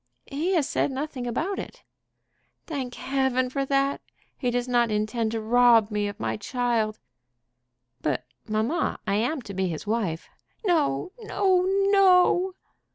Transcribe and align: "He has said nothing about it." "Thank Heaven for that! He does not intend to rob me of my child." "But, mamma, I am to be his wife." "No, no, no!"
"He 0.25 0.55
has 0.55 0.67
said 0.67 0.89
nothing 0.89 1.27
about 1.27 1.59
it." 1.59 1.83
"Thank 2.65 2.95
Heaven 2.95 3.51
for 3.51 3.65
that! 3.65 4.01
He 4.35 4.49
does 4.49 4.67
not 4.67 4.89
intend 4.89 5.31
to 5.33 5.39
rob 5.39 5.91
me 5.91 6.07
of 6.07 6.19
my 6.19 6.37
child." 6.37 6.97
"But, 8.01 8.25
mamma, 8.47 8.97
I 9.05 9.13
am 9.17 9.43
to 9.43 9.53
be 9.53 9.67
his 9.67 9.85
wife." 9.85 10.27
"No, 10.65 11.11
no, 11.19 11.67
no!" 11.91 12.53